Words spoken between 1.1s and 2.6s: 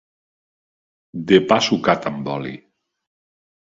De pa sucat amb oli.